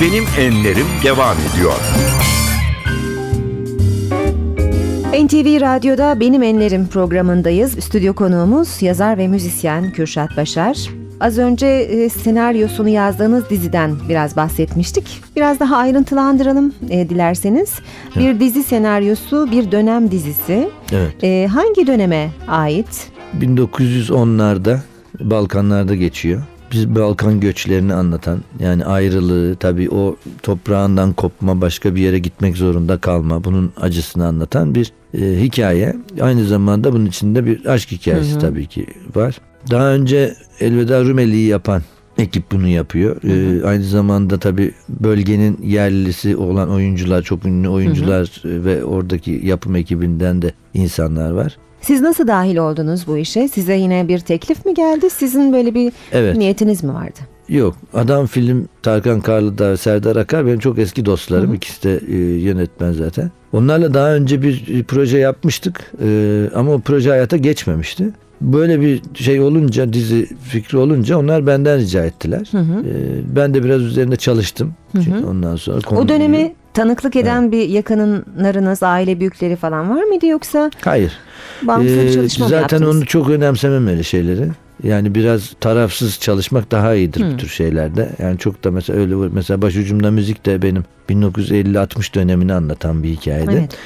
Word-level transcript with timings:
Benim 0.00 0.24
Enlerim 0.38 0.86
devam 1.04 1.36
ediyor. 1.36 1.72
NTV 5.24 5.60
Radyo'da 5.60 6.20
Benim 6.20 6.42
Enlerim 6.42 6.86
programındayız. 6.86 7.72
Stüdyo 7.72 8.14
konuğumuz 8.14 8.82
yazar 8.82 9.18
ve 9.18 9.28
müzisyen 9.28 9.92
Kürşat 9.92 10.36
Başar. 10.36 10.88
Az 11.20 11.38
önce 11.38 11.66
e, 11.66 12.08
senaryosunu 12.08 12.88
yazdığınız 12.88 13.50
diziden 13.50 13.96
biraz 14.08 14.36
bahsetmiştik. 14.36 15.20
Biraz 15.36 15.60
daha 15.60 15.76
ayrıntılandıralım 15.76 16.74
e, 16.90 17.08
dilerseniz. 17.08 17.74
Bir 18.16 18.40
dizi 18.40 18.62
senaryosu, 18.62 19.48
bir 19.50 19.72
dönem 19.72 20.10
dizisi. 20.10 20.70
Evet. 20.92 21.24
E, 21.24 21.46
hangi 21.46 21.86
döneme 21.86 22.30
ait? 22.48 23.10
1910'larda 23.40 24.78
Balkanlarda 25.20 25.94
geçiyor. 25.94 26.42
Biz 26.72 26.94
Balkan 26.94 27.40
göçlerini 27.40 27.94
anlatan 27.94 28.40
yani 28.60 28.84
ayrılığı 28.84 29.56
tabii 29.56 29.90
o 29.90 30.16
toprağından 30.42 31.12
kopma 31.12 31.60
başka 31.60 31.94
bir 31.94 32.00
yere 32.00 32.18
gitmek 32.18 32.56
zorunda 32.56 32.98
kalma 32.98 33.44
bunun 33.44 33.72
acısını 33.80 34.26
anlatan 34.26 34.74
bir 34.74 34.92
e, 35.14 35.40
hikaye. 35.40 35.96
Aynı 36.20 36.44
zamanda 36.44 36.92
bunun 36.92 37.06
içinde 37.06 37.46
bir 37.46 37.66
aşk 37.66 37.92
hikayesi 37.92 38.38
tabii 38.38 38.66
ki 38.66 38.86
var. 39.14 39.40
Daha 39.70 39.88
önce 39.92 40.34
Elveda 40.60 41.04
Rumeli'yi 41.04 41.48
yapan 41.48 41.82
ekip 42.18 42.52
bunu 42.52 42.68
yapıyor. 42.68 43.16
Ee, 43.24 43.66
aynı 43.66 43.84
zamanda 43.84 44.38
tabii 44.38 44.72
bölgenin 44.88 45.58
yerlisi 45.62 46.36
olan 46.36 46.70
oyuncular, 46.70 47.22
çok 47.22 47.44
ünlü 47.44 47.68
oyuncular 47.68 48.42
e, 48.44 48.64
ve 48.64 48.84
oradaki 48.84 49.40
yapım 49.44 49.76
ekibinden 49.76 50.42
de 50.42 50.52
insanlar 50.74 51.30
var. 51.30 51.56
Siz 51.88 52.00
nasıl 52.00 52.26
dahil 52.26 52.56
oldunuz 52.56 53.06
bu 53.06 53.16
işe? 53.18 53.48
Size 53.48 53.74
yine 53.74 54.08
bir 54.08 54.18
teklif 54.18 54.66
mi 54.66 54.74
geldi? 54.74 55.10
Sizin 55.10 55.52
böyle 55.52 55.74
bir 55.74 55.92
Evet. 56.12 56.36
niyetiniz 56.36 56.84
mi 56.84 56.94
vardı? 56.94 57.18
Yok. 57.48 57.76
Adam 57.94 58.26
film 58.26 58.68
Tarkan 58.82 59.20
Karlıdağ, 59.20 59.76
Serdar 59.76 60.16
Akar 60.16 60.46
benim 60.46 60.58
çok 60.58 60.78
eski 60.78 61.04
dostlarım. 61.06 61.54
İkisi 61.54 61.82
de 61.82 62.00
e, 62.08 62.16
yönetmen 62.40 62.92
zaten. 62.92 63.30
Onlarla 63.52 63.94
daha 63.94 64.14
önce 64.14 64.42
bir 64.42 64.78
e, 64.78 64.82
proje 64.82 65.18
yapmıştık. 65.18 65.92
E, 66.04 66.50
ama 66.54 66.72
o 66.72 66.78
proje 66.80 67.10
hayata 67.10 67.36
geçmemişti. 67.36 68.10
Böyle 68.40 68.80
bir 68.80 69.02
şey 69.14 69.40
olunca, 69.40 69.92
dizi 69.92 70.26
fikri 70.42 70.78
olunca 70.78 71.18
onlar 71.18 71.46
benden 71.46 71.78
rica 71.78 72.04
ettiler. 72.04 72.50
E, 72.54 73.36
ben 73.36 73.54
de 73.54 73.64
biraz 73.64 73.82
üzerinde 73.82 74.16
çalıştım. 74.16 74.72
Çünkü 74.92 75.24
ondan 75.26 75.56
sonra 75.56 75.78
O 75.78 75.80
konuyu- 75.80 76.08
dönemi 76.08 76.54
tanıklık 76.78 77.16
eden 77.16 77.52
bir 77.52 77.68
yakınlarınız, 77.68 78.82
aile 78.82 79.20
büyükleri 79.20 79.56
falan 79.56 79.90
var 79.90 80.02
mıydı 80.02 80.26
yoksa 80.26 80.70
Hayır. 80.84 81.12
bağımsız 81.62 81.96
bir 81.96 82.04
Ee, 82.04 82.12
çalışma 82.12 82.44
mı 82.44 82.50
zaten 82.50 82.60
yaptınız? 82.60 82.96
onu 82.96 83.06
çok 83.06 83.30
önemsemem 83.30 83.86
öyle 83.88 84.02
şeyleri. 84.02 84.48
Yani 84.82 85.14
biraz 85.14 85.52
tarafsız 85.60 86.20
çalışmak 86.20 86.70
daha 86.70 86.94
iyidir 86.94 87.32
bu 87.32 87.36
tür 87.36 87.48
şeylerde. 87.48 88.08
Yani 88.18 88.38
çok 88.38 88.64
da 88.64 88.70
mesela 88.70 88.98
öyle 89.00 89.14
mesela 89.32 89.62
başucumda 89.62 90.10
müzik 90.10 90.46
de 90.46 90.62
benim 90.62 90.84
1950-60 91.10 92.14
dönemini 92.14 92.54
anlatan 92.54 93.02
bir 93.02 93.08
hikayeydi. 93.08 93.50
Evet. 93.52 93.76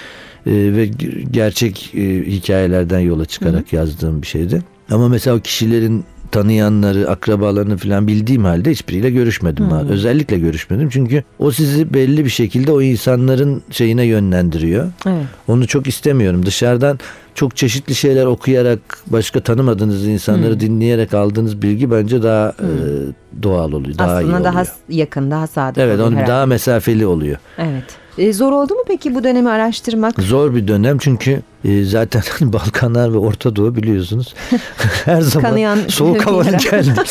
Ee, 0.47 0.77
ve 0.77 0.87
gerçek 1.31 1.95
e, 1.95 2.01
hikayelerden 2.27 2.99
yola 3.01 3.25
çıkarak 3.25 3.73
yazdığım 3.73 4.23
bir 4.23 4.27
şeydi. 4.27 4.63
Ama 4.91 5.09
mesela 5.09 5.37
o 5.37 5.41
kişilerin 5.41 6.05
tanıyanları, 6.33 7.11
akrabalarını 7.11 7.77
falan 7.77 8.07
bildiğim 8.07 8.45
halde 8.45 8.71
hiçbiriyle 8.71 9.11
görüşmedim. 9.11 9.67
ben. 9.71 9.89
Özellikle 9.89 10.39
görüşmedim. 10.39 10.89
Çünkü 10.93 11.25
o 11.39 11.51
sizi 11.51 11.95
belli 11.95 12.25
bir 12.25 12.31
şekilde 12.31 12.73
o 12.73 12.83
insanların 12.83 13.63
şeyine 13.71 14.05
yönlendiriyor. 14.05 14.87
Evet. 15.07 15.25
Onu 15.49 15.67
çok 15.67 15.87
istemiyorum. 15.87 16.47
Dışarıdan 16.47 16.99
çok 17.35 17.57
çeşitli 17.57 17.95
şeyler 17.95 18.27
okuyarak, 18.27 18.79
başka 19.07 19.41
tanımadığınız 19.41 20.07
insanları 20.07 20.61
dinleyerek 20.61 21.15
aldığınız 21.15 21.63
bilgi 21.63 21.91
bence 21.91 22.23
daha 22.23 22.49
e, 22.49 22.69
doğal 23.43 23.73
oluyor. 23.73 23.99
Daha 23.99 24.13
iyi 24.13 24.17
Aslında 24.17 24.37
oluyor. 24.37 24.45
daha 24.45 24.65
yakın, 24.89 25.31
daha 25.31 25.47
sadık 25.47 25.79
Evet, 25.79 26.01
oluyor 26.01 26.27
daha 26.27 26.47
mesafeli 26.47 27.07
oluyor. 27.07 27.37
Evet. 27.59 27.85
E, 28.19 28.33
zor 28.33 28.53
oldu 28.53 28.75
mu 28.75 28.81
peki 28.89 29.15
bu 29.15 29.25
dönemi 29.25 29.51
araştırmak? 29.51 30.23
Zor 30.23 30.55
bir 30.55 30.69
dönem 30.69 30.99
çünkü 30.99 31.43
e, 31.65 31.85
zaten 31.85 32.23
Balkanlar 32.53 33.13
ve 33.13 33.19
Orta 33.19 33.57
Doğu 33.57 33.75
biliyorsunuz. 33.77 34.35
Her 35.05 35.21
zaman 35.21 35.51
Kanayan 35.51 35.79
soğuk 35.89 36.17
bir 36.17 36.21
hava 36.21 36.45
yer. 36.45 36.53
geldi. 36.71 36.95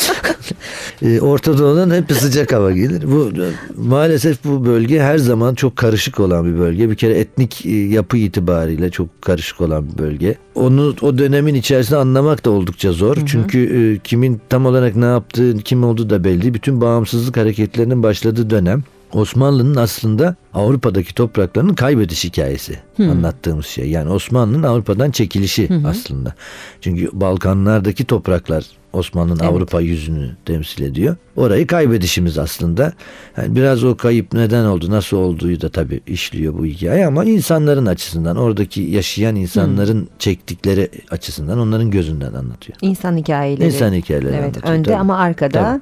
E, 1.02 1.20
Orta 1.20 1.58
Doğu'dan 1.58 1.90
hep 1.90 2.12
sıcak 2.12 2.52
hava 2.52 2.72
gelir. 2.72 3.02
Bu 3.12 3.30
e, 3.42 3.46
maalesef 3.88 4.44
bu 4.44 4.66
bölge 4.66 5.00
her 5.00 5.18
zaman 5.18 5.54
çok 5.54 5.76
karışık 5.76 6.20
olan 6.20 6.54
bir 6.54 6.58
bölge. 6.58 6.90
Bir 6.90 6.94
kere 6.94 7.18
etnik 7.18 7.66
e, 7.66 7.70
yapı 7.70 8.16
itibariyle 8.16 8.90
çok 8.90 9.22
karışık 9.22 9.60
olan 9.60 9.92
bir 9.92 9.98
bölge. 9.98 10.34
Onu 10.54 10.94
o 11.02 11.18
dönemin 11.18 11.54
içerisinde 11.54 11.98
anlamak 11.98 12.44
da 12.44 12.50
oldukça 12.50 12.92
zor. 12.92 13.16
Çünkü 13.26 13.58
e, 13.58 13.98
kimin 13.98 14.40
tam 14.48 14.66
olarak 14.66 14.96
ne 14.96 15.04
yaptığı, 15.04 15.58
kim 15.58 15.84
olduğu 15.84 16.10
da 16.10 16.24
belli. 16.24 16.54
Bütün 16.54 16.80
bağımsızlık 16.80 17.36
hareketlerinin 17.36 18.02
başladığı 18.02 18.50
dönem. 18.50 18.82
Osmanlı'nın 19.12 19.76
aslında 19.76 20.36
Avrupa'daki 20.54 21.14
topraklarının 21.14 21.74
kaybediş 21.74 22.24
hikayesi 22.24 22.78
anlattığımız 22.98 23.66
şey. 23.66 23.90
Yani 23.90 24.10
Osmanlı'nın 24.10 24.62
Avrupa'dan 24.62 25.10
çekilişi 25.10 25.68
aslında. 25.86 26.34
Çünkü 26.80 27.10
Balkanlardaki 27.12 28.04
topraklar 28.04 28.64
Osmanlı'nın 28.92 29.40
Evet. 29.40 29.50
Avrupa 29.50 29.80
yüzünü 29.80 30.36
temsil 30.44 30.82
ediyor. 30.82 31.16
Orayı 31.36 31.66
kaybedişimiz 31.66 32.38
aslında. 32.38 32.92
Yani 33.36 33.56
biraz 33.56 33.84
o 33.84 33.96
kayıp 33.96 34.32
neden 34.32 34.64
oldu, 34.64 34.90
nasıl 34.90 35.16
olduğu 35.16 35.60
da 35.60 35.68
tabii 35.68 36.00
işliyor 36.06 36.58
bu 36.58 36.66
hikaye 36.66 37.06
ama 37.06 37.24
insanların 37.24 37.86
açısından, 37.86 38.36
oradaki 38.36 38.80
yaşayan 38.80 39.36
insanların 39.36 40.08
çektikleri 40.18 40.90
açısından, 41.10 41.58
onların 41.58 41.90
gözünden 41.90 42.32
anlatıyor. 42.32 42.78
İnsan 42.82 43.16
hikayeleri. 43.16 43.66
İnsan 43.66 43.92
hikayeleri 43.92 44.34
Evet, 44.34 44.44
anlatıyor, 44.44 44.74
önde 44.74 44.88
tabii. 44.88 44.96
ama 44.96 45.16
arkada 45.16 45.80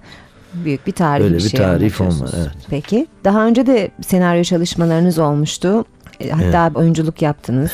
büyük 0.54 0.86
bir 0.86 0.92
tarihi 0.92 1.24
Öyle 1.24 1.38
bir 1.38 1.44
bir 1.44 1.48
şey 1.48 1.60
var, 1.60 1.68
anlatıyorsunuz. 1.68 2.30
evet. 2.36 2.50
Peki. 2.70 3.06
Daha 3.24 3.46
önce 3.46 3.66
de 3.66 3.90
senaryo 4.06 4.42
çalışmalarınız 4.44 5.18
olmuştu. 5.18 5.84
E, 6.20 6.30
Hatta 6.30 6.70
oyunculuk 6.74 7.22
yaptınız 7.22 7.70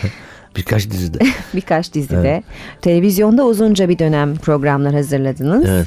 Birkaç 0.56 0.90
dizide. 0.90 1.18
birkaç 1.54 1.94
dizide. 1.94 2.42
Televizyonda 2.82 3.44
uzunca 3.44 3.88
bir 3.88 3.98
dönem 3.98 4.36
programlar 4.36 4.94
hazırladınız. 4.94 5.68
Evet. 5.68 5.86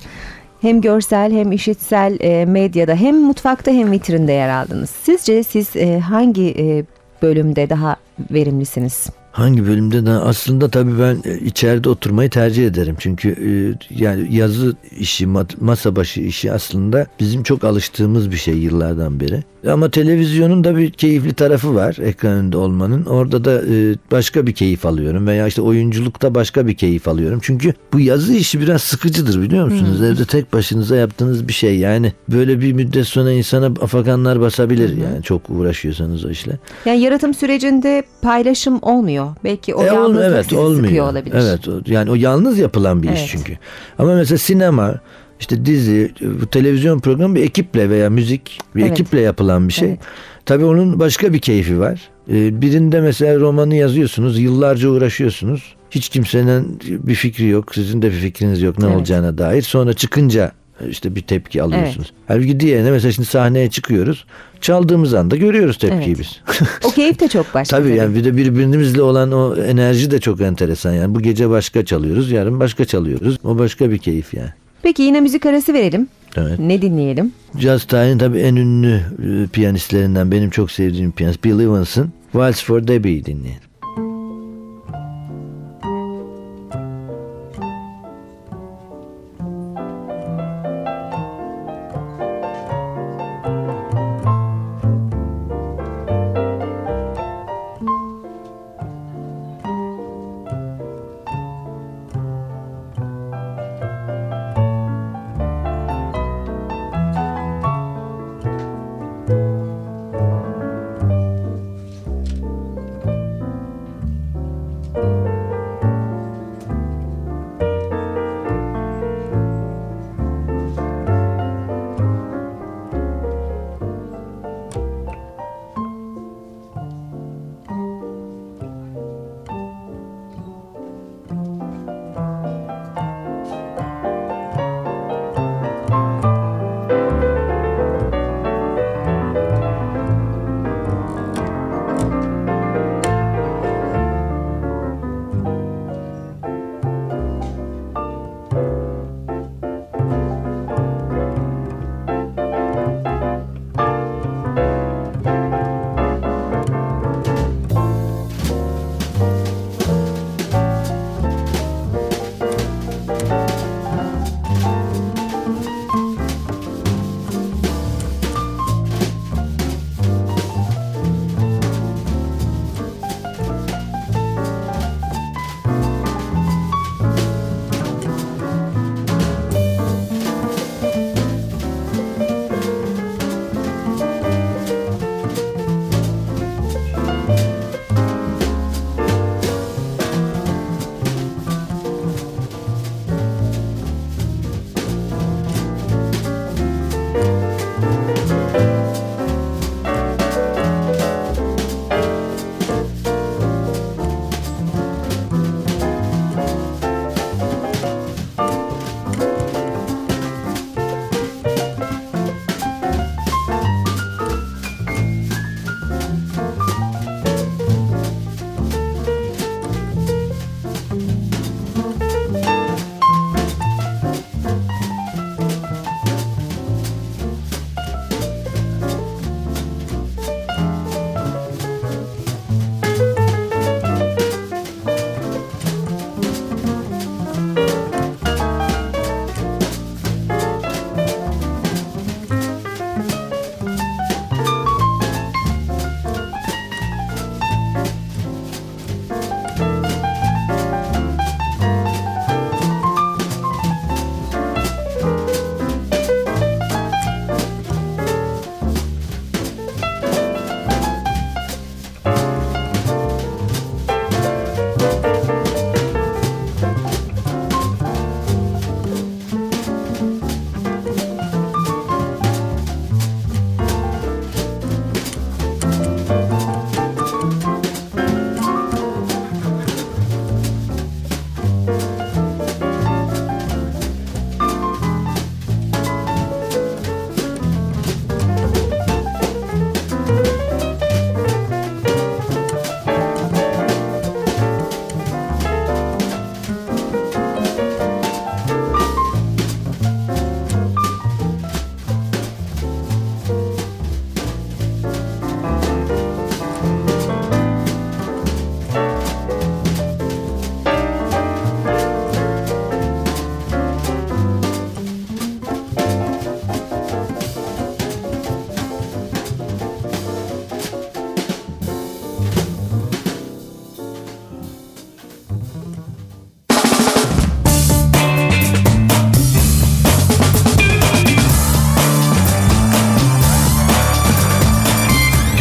Hem 0.62 0.82
görsel 0.82 1.32
hem 1.34 1.52
işitsel 1.52 2.18
e, 2.22 2.46
medyada 2.46 2.96
hem 2.96 3.16
mutfakta 3.18 3.72
hem 3.72 3.92
vitrinde 3.92 4.32
yer 4.32 4.50
aldınız. 4.50 4.90
Sizce 4.90 5.44
siz 5.44 5.76
e, 5.76 6.00
hangi 6.00 6.56
e, 6.60 6.86
bölümde 7.22 7.70
daha 7.70 7.96
verimlisiniz? 8.32 9.08
Hangi 9.32 9.68
bölümde 9.68 10.06
de 10.06 10.12
aslında 10.12 10.70
tabii 10.70 11.00
ben 11.00 11.18
e, 11.26 11.40
içeride 11.40 11.90
oturmayı 11.90 12.30
tercih 12.30 12.68
ederim. 12.68 12.96
Çünkü 13.00 13.30
e, 13.30 13.50
yani 14.04 14.36
yazı 14.36 14.76
işi, 15.00 15.28
masa 15.62 15.96
başı 15.96 16.22
işi 16.22 16.52
aslında 16.52 17.06
bizim 17.20 17.44
çok 17.44 17.64
alıştığımız 17.64 18.32
bir 18.32 18.38
şey 18.38 18.58
yıllardan 18.58 19.20
beri. 19.20 19.44
Ama 19.68 19.90
televizyonun 19.90 20.64
da 20.64 20.78
bir 20.78 20.92
keyifli 20.92 21.34
tarafı 21.34 21.76
var 21.76 21.98
ekran 22.02 22.34
önünde 22.34 22.58
olmanın. 22.58 23.06
Orada 23.06 23.46
da 23.46 23.62
e, 23.62 23.96
başka 24.12 24.48
bir 24.48 24.54
keyif 24.54 24.86
alıyorum 24.86 25.28
veya 25.28 25.48
işte 25.48 25.62
oyunculukta 25.62 26.36
başka 26.36 26.68
bir 26.68 26.74
keyif 26.74 27.08
alıyorum. 27.08 27.40
Çünkü 27.44 27.74
bu 27.94 28.00
yazı 28.00 28.34
işi 28.34 28.62
biraz 28.62 28.82
sıkıcıdır 28.82 29.42
biliyor 29.42 29.66
musunuz? 29.66 30.02
Evde 30.02 30.26
tek 30.26 30.54
başınıza 30.54 30.96
yaptığınız 30.96 31.48
bir 31.48 31.54
şey. 31.54 31.78
Yani 31.80 32.14
böyle 32.30 32.62
bir 32.62 32.74
müddet 32.74 33.08
sonra 33.08 33.32
insana 33.32 33.66
afakanlar 33.66 34.42
basabilir 34.42 34.98
yani 34.98 35.24
çok 35.24 35.50
uğraşıyorsanız 35.50 36.26
o 36.26 36.30
işle. 36.30 36.60
Yani 36.86 37.02
yaratım 37.02 37.34
sürecinde 37.34 38.04
paylaşım 38.22 38.80
olmuyor. 38.82 39.19
Belki 39.44 39.76
o 39.76 39.84
E, 39.84 39.86
yalnızlık 39.86 40.26
evet, 40.26 40.44
sizi 40.46 40.58
olmuyor. 40.58 40.84
sıkıyor 40.84 41.12
olabilir. 41.12 41.36
Evet 41.36 41.88
yani 41.88 42.12
o 42.12 42.16
yalnız 42.16 42.58
yapılan 42.58 43.04
bir 43.04 43.08
Evet. 43.08 43.18
iş 43.20 43.28
çünkü. 43.32 43.58
Ama 44.00 44.16
mesela 44.16 44.38
sinema 44.38 44.96
işte 45.40 45.66
dizi, 45.66 46.12
bu 46.42 46.48
televizyon 46.48 47.00
programı 47.00 47.36
bir 47.36 47.44
ekiple 47.44 47.90
veya 47.90 48.10
müzik 48.10 48.60
bir 48.76 48.82
Evet. 48.82 48.92
ekiple 48.92 49.20
yapılan 49.22 49.68
bir 49.68 49.74
şey. 49.74 49.90
Evet. 49.90 50.00
Tabii 50.46 50.66
onun 50.66 51.00
başka 51.00 51.34
bir 51.34 51.40
keyfi 51.40 51.80
var. 51.80 52.02
Ee, 52.32 52.62
birinde 52.62 53.02
mesela 53.02 53.40
romanı 53.40 53.76
yazıyorsunuz, 53.76 54.40
yıllarca 54.40 54.90
uğraşıyorsunuz. 54.90 55.76
Hiç 55.92 56.10
kimsenin 56.10 56.80
bir 56.88 57.16
fikri 57.16 57.48
yok, 57.48 57.76
sizin 57.76 58.02
de 58.02 58.08
bir 58.08 58.16
fikriniz 58.18 58.62
yok 58.62 58.80
ne 58.80 58.86
Evet. 58.86 58.96
olacağına 58.98 59.38
dair. 59.38 59.62
Sonra 59.62 59.94
çıkınca 59.94 60.52
işte 60.90 61.16
bir 61.16 61.22
tepki 61.22 61.64
alıyorsunuz. 61.64 62.12
Halbuki 62.28 62.60
diğerine 62.60 62.92
mesela 62.92 63.12
şimdi 63.12 63.28
sahneye 63.28 63.70
çıkıyoruz. 63.70 64.26
Çaldığımız 64.62 65.14
anda 65.14 65.36
görüyoruz 65.36 65.78
tepkiyi 65.78 66.16
Evet. 66.16 66.20
biz. 66.20 66.40
O 66.84 66.90
keyif 66.92 67.20
de 67.20 67.28
çok 67.28 67.54
başka. 67.54 67.78
Tabii 67.78 67.96
yani 67.96 68.16
bir 68.16 68.24
de 68.24 68.38
birbirimizle 68.38 69.02
olan 69.02 69.32
o 69.32 69.56
enerji 69.56 70.12
de 70.12 70.20
çok 70.20 70.42
enteresan. 70.42 70.94
Yani 70.94 71.16
bu 71.16 71.22
gece 71.22 71.50
başka 71.50 71.86
çalıyoruz, 71.86 72.32
yarın 72.32 72.60
başka 72.60 72.86
çalıyoruz. 72.86 73.38
O 73.44 73.58
başka 73.60 73.92
bir 73.92 73.98
keyif 73.98 74.34
yani. 74.34 74.50
Peki 74.84 75.04
yine 75.04 75.22
müzik 75.22 75.46
arası 75.46 75.74
verelim. 75.74 76.08
Evet. 76.38 76.60
Ne 76.60 76.82
dinleyelim? 76.82 77.32
Jazz 77.60 77.84
tarihinin 77.84 78.18
tabii 78.18 78.40
en 78.40 78.56
ünlü 78.56 78.96
e, 78.96 79.48
piyanistlerinden 79.48 80.32
benim 80.32 80.50
çok 80.50 80.72
sevdiğim 80.72 81.12
piyanist 81.12 81.44
Bill 81.44 81.60
Evans'ın 81.60 82.12
Waltz 82.32 82.64
for 82.64 82.88
Debbie'yi 82.88 83.26
dinleyelim. 83.26 83.69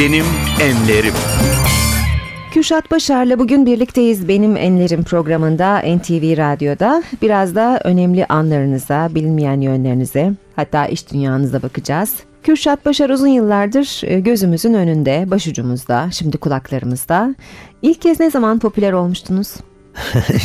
Benim 0.08 0.24
Enlerim. 0.60 1.14
Kürşat 2.52 2.90
Başar'la 2.90 3.38
bugün 3.38 3.66
birlikteyiz 3.66 4.28
Benim 4.28 4.56
Enlerim 4.56 5.04
programında 5.04 5.78
NTV 5.78 6.36
Radyo'da. 6.36 7.02
Biraz 7.22 7.54
da 7.54 7.80
önemli 7.84 8.26
anlarınıza, 8.26 9.08
bilinmeyen 9.14 9.60
yönlerinize, 9.60 10.32
hatta 10.56 10.86
iş 10.86 11.12
dünyanıza 11.12 11.62
bakacağız. 11.62 12.14
Kürşat 12.42 12.86
Başar 12.86 13.10
uzun 13.10 13.26
yıllardır 13.26 14.00
e, 14.04 14.20
gözümüzün 14.20 14.74
önünde, 14.74 15.26
başucumuzda, 15.30 16.10
şimdi 16.10 16.38
kulaklarımızda. 16.38 17.34
İlk 17.82 18.02
kez 18.02 18.20
ne 18.20 18.30
zaman 18.30 18.58
popüler 18.58 18.92
olmuştunuz? 18.92 19.54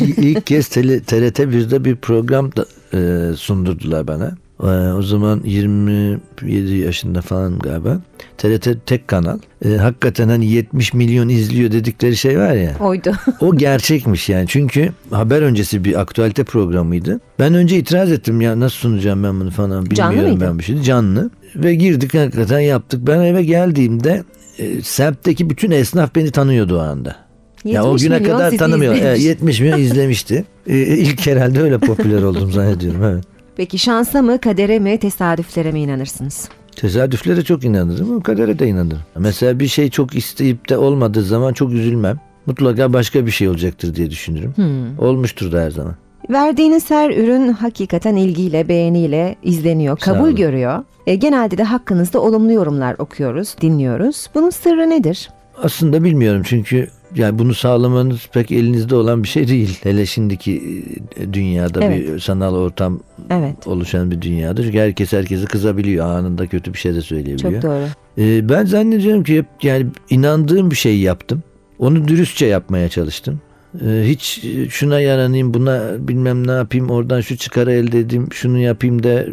İlk 0.00 0.46
kez 0.46 0.68
tele, 0.68 1.00
TRT 1.00 1.38
1'de 1.38 1.84
bir 1.84 1.96
program 1.96 2.50
da, 2.56 2.66
e, 2.94 3.32
sundurdular 3.36 4.06
bana. 4.06 4.43
E, 4.62 4.66
o 4.92 5.02
zaman 5.02 5.40
27 5.44 6.74
yaşında 6.74 7.20
falan 7.20 7.58
galiba. 7.58 8.00
TRT 8.38 8.68
tek 8.86 9.08
kanal. 9.08 9.38
E, 9.64 9.76
hakikaten 9.76 10.28
hani 10.28 10.46
70 10.46 10.94
milyon 10.94 11.28
izliyor 11.28 11.72
dedikleri 11.72 12.16
şey 12.16 12.38
var 12.38 12.52
ya. 12.54 12.76
Oydu. 12.80 13.12
O 13.40 13.56
gerçekmiş 13.56 14.28
yani. 14.28 14.44
Çünkü 14.48 14.92
haber 15.10 15.42
öncesi 15.42 15.84
bir 15.84 16.00
aktualite 16.00 16.44
programıydı. 16.44 17.20
Ben 17.38 17.54
önce 17.54 17.78
itiraz 17.78 18.12
ettim 18.12 18.40
ya 18.40 18.60
nasıl 18.60 18.76
sunacağım 18.76 19.24
ben 19.24 19.40
bunu 19.40 19.50
falan 19.50 19.86
bilmiyorum 19.90 20.40
ben 20.40 20.58
bir 20.58 20.64
şey. 20.64 20.82
Canlı. 20.82 21.30
Ve 21.56 21.74
girdik 21.74 22.14
hakikaten 22.14 22.60
yaptık. 22.60 23.06
Ben 23.06 23.20
eve 23.20 23.42
geldiğimde 23.44 24.24
e, 24.58 24.82
semtteki 24.82 25.50
bütün 25.50 25.70
esnaf 25.70 26.14
beni 26.14 26.30
tanıyordu 26.30 26.78
o 26.78 26.80
anda. 26.80 27.16
Ya 27.64 27.84
o 27.84 27.86
70 27.86 28.02
güne 28.02 28.22
kadar 28.22 28.50
tanımıyor. 28.50 28.94
izlemiş. 28.94 29.10
Evet, 29.10 29.20
70 29.20 29.60
milyon 29.60 29.78
izlemişti. 29.78 30.44
Ee, 30.66 30.78
ilk 30.78 31.26
herhalde 31.26 31.60
öyle 31.60 31.78
popüler 31.78 32.22
oldum 32.22 32.52
zannediyorum. 32.52 33.04
Evet. 33.04 33.24
Peki 33.56 33.78
şansa 33.78 34.22
mı, 34.22 34.40
kadere 34.40 34.78
mi, 34.78 34.98
tesadüflere 34.98 35.72
mi 35.72 35.80
inanırsınız? 35.80 36.48
Tesadüflere 36.76 37.42
çok 37.42 37.64
inanırım 37.64 38.12
ama 38.12 38.22
kadere 38.22 38.58
de 38.58 38.66
inanırım. 38.66 39.02
Mesela 39.18 39.60
bir 39.60 39.66
şey 39.66 39.90
çok 39.90 40.14
isteyip 40.14 40.68
de 40.68 40.78
olmadığı 40.78 41.22
zaman 41.22 41.52
çok 41.52 41.72
üzülmem. 41.72 42.20
Mutlaka 42.46 42.92
başka 42.92 43.26
bir 43.26 43.30
şey 43.30 43.48
olacaktır 43.48 43.94
diye 43.94 44.10
düşünürüm. 44.10 44.52
Hmm. 44.56 44.98
Olmuştur 44.98 45.52
da 45.52 45.60
her 45.60 45.70
zaman. 45.70 45.94
Verdiğiniz 46.30 46.90
her 46.90 47.10
ürün 47.10 47.48
hakikaten 47.48 48.16
ilgiyle, 48.16 48.68
beğeniyle 48.68 49.36
izleniyor, 49.42 49.98
kabul 49.98 50.30
görüyor. 50.30 50.84
E, 51.06 51.14
genelde 51.14 51.58
de 51.58 51.62
hakkınızda 51.62 52.20
olumlu 52.20 52.52
yorumlar 52.52 52.96
okuyoruz, 52.98 53.56
dinliyoruz. 53.60 54.26
Bunun 54.34 54.50
sırrı 54.50 54.90
nedir? 54.90 55.30
Aslında 55.62 56.04
bilmiyorum 56.04 56.42
çünkü 56.44 56.88
yani 57.14 57.38
bunu 57.38 57.54
sağlamanız 57.54 58.26
pek 58.32 58.52
elinizde 58.52 58.94
olan 58.94 59.22
bir 59.22 59.28
şey 59.28 59.48
değil. 59.48 59.78
Hele 59.82 60.06
şimdiki 60.06 60.84
e, 61.16 61.32
dünyada 61.32 61.80
bir 61.80 61.86
Evet. 62.08 62.22
sanal 62.22 62.54
ortam 62.54 63.00
Evet, 63.30 63.66
oluşan 63.66 64.10
bir 64.10 64.22
dünyada. 64.22 64.62
Çünkü 64.62 64.78
herkes 64.78 65.12
herkese 65.12 65.44
kızabiliyor. 65.44 66.06
Anında 66.06 66.46
kötü 66.46 66.72
bir 66.72 66.78
şey 66.78 66.94
de 66.94 67.00
söyleyebiliyor. 67.00 67.52
çok 67.52 67.62
doğru. 67.62 67.84
Ee, 68.18 68.48
ben 68.48 68.64
zannediyorum 68.64 69.22
ki 69.24 69.38
hep 69.38 69.46
yani 69.62 69.86
inandığım 70.10 70.70
bir 70.70 70.76
şeyi 70.76 71.00
yaptım. 71.00 71.42
Onu 71.78 72.08
dürüstçe 72.08 72.46
yapmaya 72.46 72.88
çalıştım. 72.88 73.40
Ee, 73.80 74.02
hiç 74.04 74.44
e, 74.44 74.68
şuna 74.68 75.00
yaranayım, 75.00 75.54
buna 75.54 75.82
bilmem 75.98 76.46
ne 76.46 76.52
yapayım, 76.52 76.90
oradan 76.90 77.20
şu 77.20 77.36
çıkarı 77.36 77.72
elde 77.72 77.98
edeyim, 77.98 78.28
şunu 78.32 78.58
yapayım 78.58 79.02
da 79.02 79.24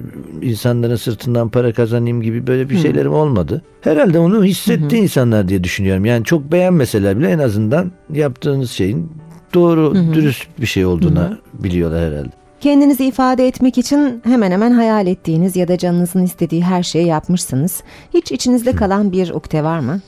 insanların 0.41 0.95
sırtından 0.95 1.49
para 1.49 1.73
kazanayım 1.73 2.21
gibi 2.21 2.47
böyle 2.47 2.69
bir 2.69 2.77
şeylerim 2.77 3.13
olmadı. 3.13 3.61
Herhalde 3.81 4.19
onu 4.19 4.43
hissetti 4.43 4.97
insanlar 4.97 5.47
diye 5.47 5.63
düşünüyorum. 5.63 6.05
Yani 6.05 6.25
çok 6.25 6.51
beğenmeseler 6.51 7.19
bile 7.19 7.29
en 7.29 7.39
azından 7.39 7.91
yaptığınız 8.13 8.71
şeyin 8.71 9.11
doğru, 9.53 9.95
dürüst 10.13 10.47
bir 10.61 10.65
şey 10.65 10.85
olduğuna 10.85 11.37
biliyorlar 11.53 12.11
herhalde. 12.11 12.29
Kendinizi 12.61 13.05
ifade 13.05 13.47
etmek 13.47 13.77
için 13.77 14.21
hemen 14.23 14.51
hemen 14.51 14.71
hayal 14.71 15.07
ettiğiniz 15.07 15.55
ya 15.55 15.67
da 15.67 15.77
canınızın 15.77 16.23
istediği 16.23 16.63
her 16.63 16.83
şeyi 16.83 17.07
yapmışsınız. 17.07 17.83
Hiç 18.13 18.31
içinizde 18.31 18.75
kalan 18.75 19.11
bir 19.11 19.29
ukde 19.29 19.63
var 19.63 19.79
mı? 19.79 20.01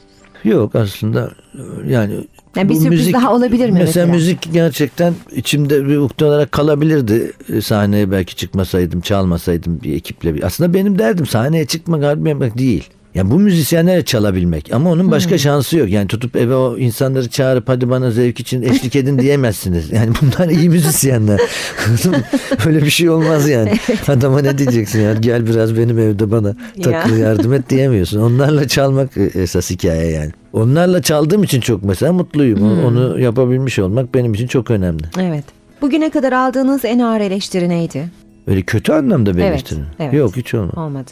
Yok 0.43 0.75
aslında 0.75 1.31
yani 1.87 2.13
Yani 2.55 2.69
bir 2.69 2.75
bu 2.75 2.79
sürpriz 2.79 3.13
daha 3.13 3.33
olabilir 3.33 3.69
mi 3.69 3.79
mesela? 3.79 4.07
müzik 4.07 4.53
gerçekten 4.53 5.13
içimde 5.36 5.88
bir 5.88 5.98
ukde 5.98 6.25
olarak 6.25 6.51
kalabilirdi. 6.51 7.31
Sahneye 7.62 8.12
belki 8.12 8.36
çıkmasaydım, 8.36 9.01
çalmasaydım 9.01 9.81
bir 9.83 9.95
ekiple. 9.95 10.36
Bir. 10.36 10.43
Aslında 10.43 10.74
benim 10.74 11.00
derdim 11.00 11.25
sahneye 11.25 11.65
çıkmak, 11.65 12.03
albüm 12.03 12.25
yapmak 12.25 12.57
değil. 12.57 12.89
Yani 13.15 13.31
bu 13.31 13.39
müzisyenlere 13.39 14.05
çalabilmek 14.05 14.74
ama 14.74 14.91
onun 14.91 15.12
başka 15.12 15.38
şansı 15.38 15.77
yok. 15.77 15.89
Yani 15.89 16.07
tutup 16.07 16.36
eve 16.36 16.55
o 16.55 16.77
insanları 16.77 17.29
çağırıp 17.29 17.69
hadi 17.69 17.89
bana 17.89 18.12
zevk 18.12 18.39
için 18.39 18.62
eşlik 18.62 18.95
edin 18.95 19.19
diyemezsiniz. 19.19 19.91
Yani 19.91 20.12
bunlar 20.22 20.50
iyi 20.50 20.69
müzisyenler. 20.69 21.39
Öyle 22.65 22.81
bir 22.81 22.89
şey 22.89 23.10
olmaz 23.10 23.50
yani. 23.50 23.79
Adama 24.07 24.41
ne 24.41 24.57
diyeceksin 24.57 25.01
ya 25.01 25.13
gel 25.13 25.48
biraz 25.48 25.77
benim 25.77 26.00
evde 26.00 26.31
bana 26.31 26.55
takıl 26.83 27.17
yardım 27.17 27.53
et 27.53 27.69
diyemiyorsun. 27.69 28.22
Onlarla 28.22 28.67
çalmak 28.67 29.17
e, 29.17 29.24
esas 29.24 29.69
hikaye 29.69 30.12
yani. 30.12 30.31
Onlarla 30.53 31.01
çaldığım 31.01 31.43
için 31.43 31.62
çok 31.62 31.83
mesela 31.83 32.13
mutluyum. 32.13 32.62
O- 32.62 32.88
Onu 32.88 33.19
yapabilmiş 33.19 33.79
olmak 33.79 34.13
benim 34.13 34.33
için 34.33 34.48
çok 34.48 34.72
önemli. 34.72 35.03
Evet. 35.19 35.43
Bugüne 35.81 36.10
kadar 36.10 36.31
aldığınız 36.31 36.86
en 36.86 37.00
ağır 37.00 37.19
eleştiri 37.22 37.69
neydi? 37.69 38.10
Öyle 38.48 38.62
kötü 38.62 38.91
anlamda 38.93 39.33
bir 39.38 39.41
Evet, 39.41 39.51
eleştiri. 39.51 39.79
evet. 40.00 40.13
Yok 40.13 40.38
hiç 40.38 40.53
olmadı. 40.53 40.79
Olmadı. 40.79 41.12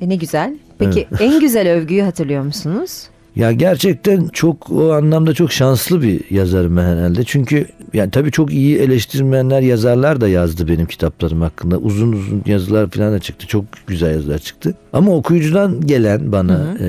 E 0.00 0.08
ne 0.08 0.16
güzel. 0.16 0.54
Peki 0.78 1.06
en 1.20 1.40
güzel 1.40 1.72
övgüyü 1.72 2.02
hatırlıyor 2.02 2.42
musunuz? 2.42 3.02
Ya 3.36 3.52
gerçekten 3.52 4.28
çok 4.28 4.70
o 4.72 4.92
anlamda 4.92 5.34
çok 5.34 5.52
şanslı 5.52 6.02
bir 6.02 6.20
yazarım 6.30 6.76
ben 6.76 6.82
herhalde. 6.96 7.24
Çünkü 7.24 7.66
yani 7.94 8.10
tabii 8.10 8.30
çok 8.30 8.52
iyi 8.52 8.76
eleştirmenler, 8.78 9.60
yazarlar 9.60 10.20
da 10.20 10.28
yazdı 10.28 10.68
benim 10.68 10.86
kitaplarım 10.86 11.40
hakkında. 11.40 11.78
Uzun 11.78 12.12
uzun 12.12 12.42
yazılar 12.46 12.90
falan 12.90 13.12
da 13.12 13.18
çıktı. 13.18 13.46
Çok 13.46 13.64
güzel 13.86 14.10
yazılar 14.14 14.38
çıktı. 14.38 14.74
Ama 14.92 15.12
okuyucudan 15.16 15.80
gelen 15.86 16.32
bana 16.32 16.60
e, 16.80 16.86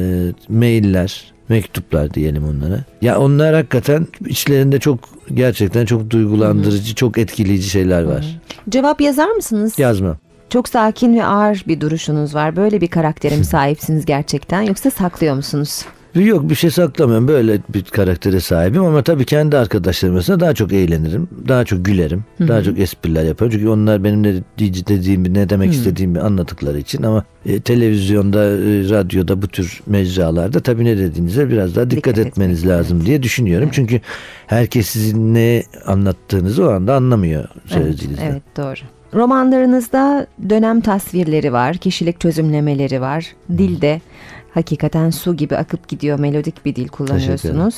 mailler, 0.49 1.33
mektuplar 1.51 2.13
diyelim 2.13 2.43
onlara. 2.43 2.79
Ya 3.01 3.19
onlar 3.19 3.55
hakikaten 3.55 4.07
içlerinde 4.27 4.79
çok 4.79 4.99
gerçekten 5.33 5.85
çok 5.85 6.09
duygulandırıcı, 6.09 6.95
çok 6.95 7.17
etkileyici 7.17 7.69
şeyler 7.69 8.03
var. 8.03 8.39
Cevap 8.69 9.01
yazar 9.01 9.29
mısınız? 9.29 9.79
Yazma. 9.79 10.17
Çok 10.49 10.69
sakin 10.69 11.15
ve 11.15 11.25
ağır 11.25 11.63
bir 11.67 11.81
duruşunuz 11.81 12.35
var. 12.35 12.55
Böyle 12.55 12.81
bir 12.81 12.87
karaktere 12.87 13.37
mi 13.37 13.45
sahipsiniz 13.45 14.05
gerçekten 14.05 14.61
yoksa 14.61 14.91
saklıyor 14.91 15.35
musunuz? 15.35 15.85
Yok 16.15 16.49
bir 16.49 16.55
şey 16.55 16.71
saklamıyorum. 16.71 17.27
Böyle 17.27 17.59
bir 17.73 17.83
karaktere 17.83 18.39
sahibim 18.39 18.83
ama 18.83 19.01
tabii 19.03 19.25
kendi 19.25 19.57
arkadaşlarım 19.57 20.15
arasında 20.15 20.39
daha 20.39 20.53
çok 20.53 20.73
eğlenirim. 20.73 21.27
Daha 21.47 21.65
çok 21.65 21.85
gülerim. 21.85 22.23
Daha 22.39 22.63
çok 22.63 22.79
espriler 22.79 23.23
yaparım. 23.23 23.51
Çünkü 23.51 23.67
onlar 23.67 24.03
benim 24.03 24.23
ne 24.23 24.33
dediğimi, 24.59 25.33
ne 25.33 25.49
demek 25.49 25.73
istediğimi 25.73 26.19
anladıkları 26.19 26.79
için 26.79 27.03
ama 27.03 27.25
e, 27.45 27.59
televizyonda, 27.59 28.43
e, 28.43 28.89
radyoda 28.89 29.41
bu 29.41 29.47
tür 29.47 29.81
mecralarda 29.87 30.59
tabii 30.59 30.85
ne 30.85 30.97
dediğinize 30.97 31.49
biraz 31.49 31.75
daha 31.75 31.89
dikkat, 31.91 32.15
Dikkat 32.15 32.27
etmeniz 32.27 32.59
etmek 32.59 32.77
lazım 32.77 33.05
diye 33.05 33.23
düşünüyorum. 33.23 33.69
Çünkü 33.71 34.01
herkes 34.47 34.87
sizin 34.87 35.33
ne 35.33 35.63
anlattığınızı 35.85 36.67
o 36.67 36.71
anda 36.71 36.95
anlamıyor 36.95 37.43
Evet, 37.43 37.71
söylediğinizden. 37.71 38.31
evet 38.31 38.43
doğru. 38.57 39.00
Romanlarınızda 39.13 40.27
dönem 40.49 40.81
tasvirleri 40.81 41.53
var, 41.53 41.77
kişilik 41.77 42.19
çözümlemeleri 42.19 43.01
var. 43.01 43.35
Dilde 43.57 44.01
hakikaten 44.53 45.09
su 45.09 45.35
gibi 45.35 45.57
akıp 45.57 45.87
gidiyor, 45.87 46.19
melodik 46.19 46.65
bir 46.65 46.75
dil 46.75 46.87
kullanıyorsunuz. 46.87 47.75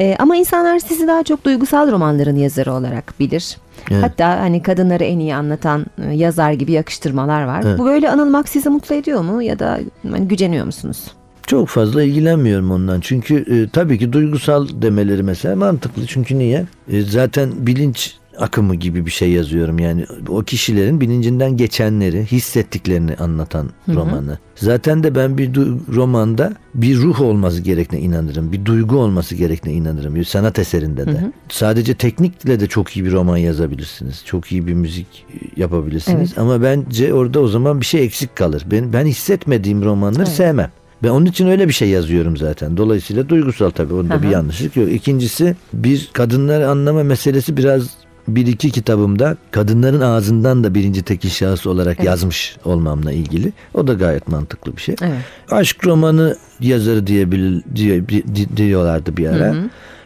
Ee, 0.00 0.16
ama 0.18 0.36
insanlar 0.36 0.78
sizi 0.78 1.06
daha 1.06 1.22
çok 1.22 1.44
duygusal 1.44 1.92
romanların 1.92 2.36
yazarı 2.36 2.72
olarak 2.72 3.14
bilir. 3.20 3.56
Evet. 3.90 4.02
Hatta 4.02 4.40
hani 4.40 4.62
kadınları 4.62 5.04
en 5.04 5.18
iyi 5.18 5.34
anlatan 5.34 5.86
e, 6.04 6.14
yazar 6.14 6.52
gibi 6.52 6.72
yakıştırmalar 6.72 7.44
var. 7.44 7.62
Evet. 7.66 7.78
Bu 7.78 7.84
böyle 7.84 8.10
anılmak 8.10 8.48
sizi 8.48 8.68
mutlu 8.68 8.94
ediyor 8.94 9.20
mu 9.20 9.42
ya 9.42 9.58
da 9.58 9.80
hani 10.10 10.28
güceniyor 10.28 10.66
musunuz? 10.66 11.04
Çok 11.46 11.68
fazla 11.68 12.02
ilgilenmiyorum 12.02 12.70
ondan. 12.70 13.00
Çünkü 13.00 13.34
e, 13.36 13.68
tabii 13.68 13.98
ki 13.98 14.12
duygusal 14.12 14.68
demeleri 14.82 15.22
mesela 15.22 15.56
mantıklı. 15.56 16.06
Çünkü 16.06 16.38
niye? 16.38 16.66
E, 16.92 17.02
zaten 17.02 17.50
bilinç 17.58 18.16
akımı 18.38 18.74
gibi 18.74 19.06
bir 19.06 19.10
şey 19.10 19.30
yazıyorum. 19.30 19.78
Yani 19.78 20.06
o 20.28 20.42
kişilerin 20.42 21.00
bilincinden 21.00 21.56
geçenleri, 21.56 22.26
hissettiklerini 22.26 23.14
anlatan 23.16 23.70
romanı. 23.88 24.38
Zaten 24.56 25.02
de 25.02 25.14
ben 25.14 25.38
bir 25.38 25.54
du- 25.54 25.78
romanda 25.94 26.52
bir 26.74 26.96
ruh 26.96 27.20
olması 27.20 27.60
gerektiğine 27.62 28.04
inanırım. 28.06 28.52
Bir 28.52 28.64
duygu 28.64 28.96
olması 28.96 29.34
gerektiğine 29.34 29.78
inanırım. 29.78 30.14
Bir 30.14 30.24
sanat 30.24 30.58
eserinde 30.58 31.06
de. 31.06 31.32
Sadece 31.48 31.94
teknikle 31.94 32.60
de 32.60 32.66
çok 32.66 32.96
iyi 32.96 33.04
bir 33.04 33.12
roman 33.12 33.36
yazabilirsiniz. 33.36 34.22
Çok 34.24 34.52
iyi 34.52 34.66
bir 34.66 34.74
müzik 34.74 35.06
e, 35.34 35.60
yapabilirsiniz. 35.60 36.38
Ama 36.38 36.62
bence 36.62 37.14
orada 37.14 37.40
o 37.40 37.48
zaman 37.48 37.80
bir 37.80 37.86
şey 37.86 38.04
eksik 38.04 38.36
kalır. 38.36 38.64
Ben 38.70 38.92
ben 38.92 39.06
hissetmediğim 39.06 39.82
romanları 39.84 40.26
sevmem. 40.26 40.70
Ben 41.02 41.08
onun 41.08 41.26
için 41.26 41.46
öyle 41.46 41.68
bir 41.68 41.72
şey 41.72 41.88
yazıyorum 41.88 42.36
zaten. 42.36 42.76
Dolayısıyla 42.76 43.28
duygusal 43.28 43.70
tabii. 43.70 43.94
Onda 43.94 44.22
bir 44.22 44.26
Aha. 44.26 44.32
yanlışlık 44.32 44.76
yok. 44.76 44.92
İkincisi 44.92 45.56
bir 45.72 46.10
kadınları 46.12 46.68
anlama 46.70 47.02
meselesi 47.02 47.56
biraz 47.56 47.90
bir 48.28 48.46
iki 48.46 48.70
kitabımda 48.70 49.36
kadınların 49.50 50.00
ağzından 50.00 50.64
da 50.64 50.74
birinci 50.74 51.02
tekil 51.02 51.30
şahıs 51.30 51.66
olarak 51.66 52.04
yazmış 52.04 52.56
olmamla 52.64 53.12
ilgili. 53.12 53.52
O 53.74 53.86
da 53.86 53.94
gayet 53.94 54.28
mantıklı 54.28 54.76
bir 54.76 54.82
şey. 54.82 54.94
Evet. 55.02 55.18
Aşk 55.50 55.86
romanı 55.86 56.36
yazarı 56.60 57.06
diyebil 57.06 57.60
diye, 57.74 58.08
di- 58.08 58.56
diyorlardı 58.56 59.16
bir 59.16 59.26
ara. 59.26 59.54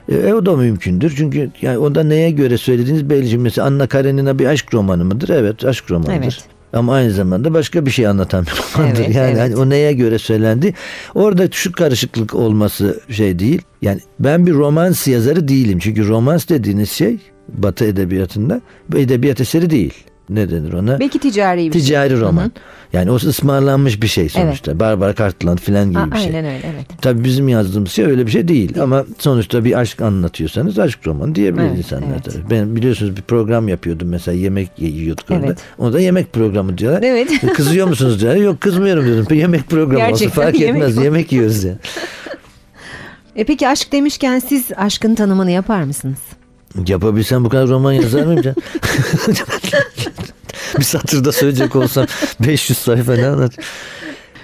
E, 0.08 0.32
o 0.32 0.46
da 0.46 0.56
mümkündür. 0.56 1.14
Çünkü 1.16 1.50
yani 1.62 1.78
onda 1.78 2.02
neye 2.04 2.30
göre 2.30 2.58
söylediğiniz 2.58 3.10
belli. 3.10 3.38
Mesela 3.38 3.66
Anna 3.66 3.86
Karenina 3.86 4.38
bir 4.38 4.46
aşk 4.46 4.74
romanı 4.74 5.04
mıdır? 5.04 5.28
Evet 5.28 5.64
aşk 5.64 5.90
romanıdır. 5.90 6.22
Evet. 6.22 6.44
ama 6.72 6.94
aynı 6.94 7.10
zamanda 7.10 7.54
başka 7.54 7.86
bir 7.86 7.90
şey 7.90 8.06
anlatan 8.06 8.46
bir 8.46 8.50
romandır. 8.50 9.00
Evet, 9.04 9.16
yani 9.16 9.30
evet. 9.30 9.40
hani 9.40 9.56
o 9.56 9.70
neye 9.70 9.92
göre 9.92 10.18
söylendi? 10.18 10.74
Orada 11.14 11.48
şu 11.50 11.72
karışıklık 11.72 12.34
olması 12.34 13.00
şey 13.10 13.38
değil. 13.38 13.62
Yani 13.82 14.00
ben 14.20 14.46
bir 14.46 14.52
romans 14.52 15.08
yazarı 15.08 15.48
değilim. 15.48 15.78
Çünkü 15.78 16.08
romans 16.08 16.48
dediğiniz 16.48 16.90
şey 16.90 17.18
Batı 17.48 17.84
edebiyatında 17.84 18.60
bu 18.88 18.98
edebiyat 18.98 19.40
eseri 19.40 19.70
değil. 19.70 19.94
Ne 20.28 20.50
denir 20.50 20.72
ona? 20.72 21.00
Belki 21.00 21.18
ticari 21.18 21.58
bir 21.66 21.72
şey. 21.72 21.82
Ticari 21.82 22.20
roman. 22.20 22.52
Yani 22.92 23.10
o 23.10 23.14
ısmarlanmış 23.14 24.02
bir 24.02 24.06
şey 24.06 24.28
sonuçta. 24.28 24.80
Barbara 24.80 25.14
Cartland 25.14 25.58
falan 25.58 25.90
gibi 25.90 25.98
Aa, 25.98 26.10
bir 26.12 26.16
şey. 26.16 26.26
Aynen 26.26 26.44
öyle 26.44 26.60
evet. 26.74 26.86
Tabii 27.02 27.24
bizim 27.24 27.48
yazdığımız 27.48 27.90
şey 27.90 28.04
öyle 28.04 28.26
bir 28.26 28.30
şey 28.30 28.48
değil. 28.48 28.80
Ama 28.82 29.04
sonuçta 29.18 29.64
bir 29.64 29.78
aşk 29.78 30.00
anlatıyorsanız 30.02 30.78
aşk 30.78 31.06
romanı 31.06 31.34
diyebilir 31.34 31.62
Evet, 31.66 31.78
insanlar 31.78 32.06
evet. 32.12 32.24
tabii. 32.24 32.50
Ben 32.50 32.76
biliyorsunuz 32.76 33.16
bir 33.16 33.22
program 33.22 33.68
yapıyordum 33.68 34.08
mesela 34.08 34.38
yemek 34.38 34.70
yiyorduk 34.78 35.30
orada. 35.30 35.46
Evet. 35.46 35.58
Ona 35.78 35.92
da 35.92 36.00
yemek 36.00 36.32
programı 36.32 36.78
diyorlar. 36.78 37.02
Evet. 37.02 37.28
Kızıyor 37.54 37.88
musunuz 37.88 38.20
diyorlar. 38.20 38.40
Yok 38.40 38.60
kızmıyorum 38.60 39.06
dedim. 39.06 39.36
Yemek 39.38 39.68
programı 39.70 39.98
Gerçekten 39.98 40.26
olsa 40.26 40.42
fark 40.42 40.60
yemek 40.60 40.82
etmez. 40.82 40.96
yemek 41.04 41.32
yiyoruz 41.32 41.64
ya. 41.64 41.74
E 43.36 43.44
peki 43.44 43.68
aşk 43.68 43.92
demişken 43.92 44.38
siz 44.38 44.64
aşkın 44.76 45.14
tanımını 45.14 45.50
yapar 45.50 45.82
mısınız? 45.82 46.18
Yapabilsem 46.86 47.44
bu 47.44 47.48
kadar 47.48 47.68
roman 47.68 47.92
yazar 47.92 48.24
mıyım 48.24 48.42
canım? 48.42 48.56
bir 50.78 50.84
satırda 50.84 51.32
söyleyecek 51.32 51.76
olsam 51.76 52.06
500 52.40 52.78
sayfa 52.78 53.14
ne 53.14 53.26
anlat? 53.26 53.52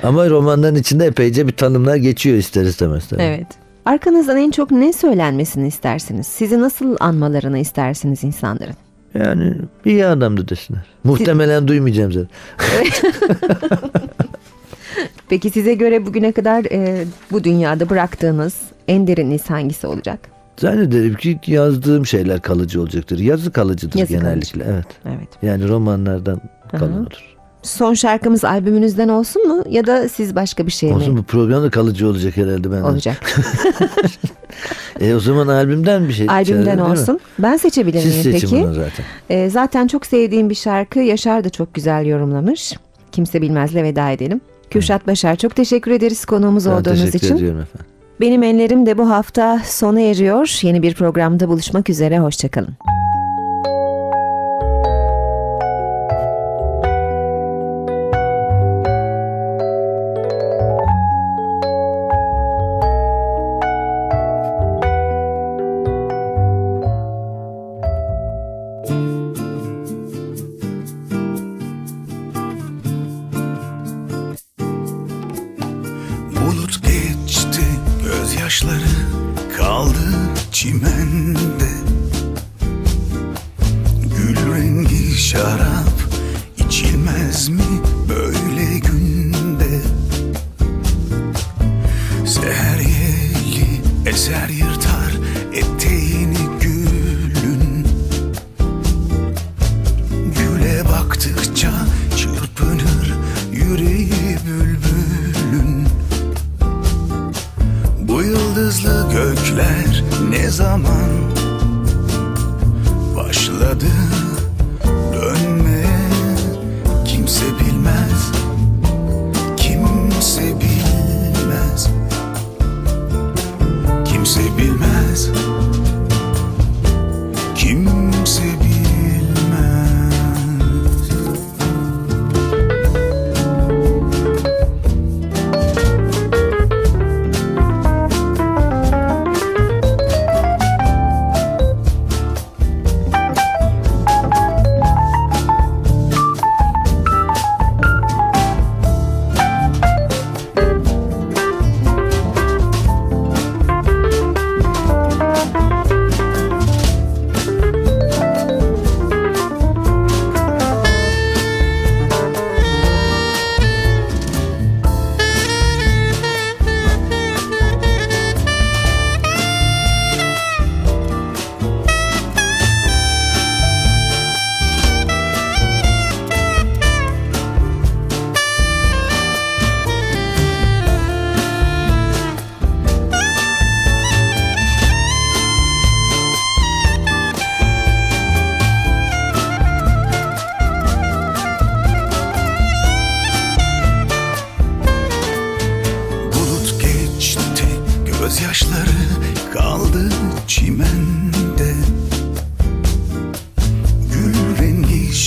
Ama 0.03 0.31
romanların 0.31 0.75
içinde 0.75 1.07
epeyce 1.07 1.47
bir 1.47 1.53
tanımlar 1.53 1.97
geçiyor 1.97 2.37
ister 2.37 2.65
istemez. 2.65 3.09
Tabii. 3.09 3.23
Evet. 3.23 3.47
Arkanızdan 3.85 4.37
en 4.37 4.51
çok 4.51 4.71
ne 4.71 4.93
söylenmesini 4.93 5.69
istersiniz? 5.69 6.27
Sizi 6.27 6.61
nasıl 6.61 6.97
anmalarını 7.01 7.59
istersiniz 7.59 8.25
insanların? 8.25 8.75
Yani 9.15 9.55
iyi 9.85 10.07
adamdı 10.07 10.49
desinler. 10.49 10.87
Muhtemelen 11.05 11.69
duymayacağım 11.69 12.13
zaten. 12.13 12.29
Peki 15.29 15.51
size 15.51 15.75
göre 15.75 16.07
bugüne 16.07 16.33
kadar 16.33 16.65
e, 16.65 17.05
bu 17.31 17.45
dünyada 17.45 17.91
bıraktığınız 17.91 18.55
en 18.89 19.07
derin 19.07 19.41
hangisi 19.49 19.87
olacak? 19.87 20.38
Zannederim 20.61 21.15
ki 21.15 21.39
yazdığım 21.47 22.07
şeyler 22.07 22.41
kalıcı 22.43 22.81
olacaktır. 22.83 23.19
Yazı 23.19 23.53
kalıcıdır 23.53 23.99
Yazı 23.99 24.13
genellikle. 24.13 24.65
Evet. 24.69 24.87
Evet. 25.09 25.29
Yani 25.43 25.69
romanlardan 25.69 26.41
kalan 26.71 27.03
odur. 27.07 27.37
Son 27.63 27.95
şarkımız 27.95 28.45
albümünüzden 28.45 29.09
olsun 29.09 29.49
mu 29.49 29.65
ya 29.71 29.87
da 29.87 30.09
siz 30.09 30.35
başka 30.37 30.67
bir 30.67 30.73
şey 30.73 30.93
Olsun 30.93 31.13
mi 31.15 31.19
bu 31.19 31.23
programda 31.23 31.71
kalıcı 31.71 32.09
olacak 32.09 32.37
herhalde 32.37 32.71
benden. 32.73 32.83
olacak? 32.83 33.17
E 35.01 35.15
o 35.15 35.21
zaman 35.21 35.49
albümden 35.49 36.09
bir 36.09 36.13
şey. 36.13 36.27
Albümden 36.31 36.77
mi? 36.77 36.83
olsun. 36.83 37.21
Ben 37.39 37.57
seçebilir 37.57 38.01
Siz 38.01 38.11
miyim 38.13 38.23
seçin 38.33 38.49
peki? 38.57 38.63
bunu 38.65 38.75
zaten. 38.75 39.05
E, 39.31 39.51
zaten 39.51 39.87
çok 39.87 40.07
sevdiğim 40.07 40.51
bir 40.51 40.55
şarkı 40.55 40.99
Yaşar 40.99 41.45
da 41.45 41.51
çok 41.51 41.75
güzel 41.75 42.07
yorumlamış. 42.07 42.73
Kimse 43.13 43.43
bilmezle 43.43 43.83
veda 43.83 44.11
edelim. 44.11 44.41
Kürşat 44.71 45.07
Başar 45.07 45.37
çok 45.37 45.57
teşekkür 45.57 45.91
ederiz 45.91 46.25
konuğumuz 46.25 46.67
Ben 46.67 46.71
olduğunuz 46.71 46.99
teşekkür 47.01 47.19
için. 47.27 47.37
ediyorum 47.37 47.61
efendim. 47.61 47.87
Benim 48.21 48.43
enlerim 48.43 48.87
de 48.87 48.99
bu 48.99 49.11
hafta 49.11 49.61
sona 49.65 50.01
eriyor. 50.01 50.59
Yeni 50.63 50.83
bir 50.83 50.95
programda 50.95 51.49
buluşmak 51.49 51.91
üzere. 51.91 52.19
Hoşçakalın. 52.19 52.75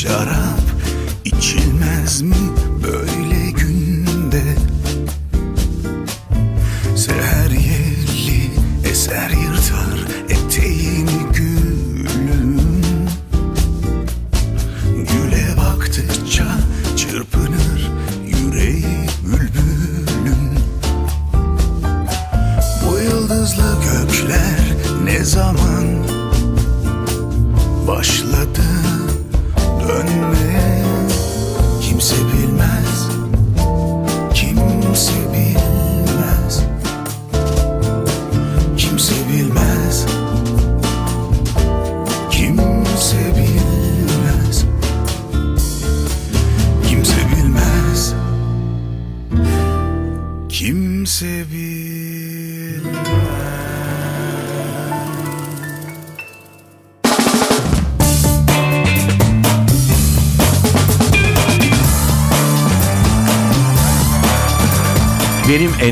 Şarap 0.01 0.61
içilmez 1.25 2.21
mi 2.21 2.35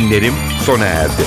Benim 0.10 0.34
Enlerim 0.34 0.34
sona 0.66 0.86
erdi. 0.86 1.24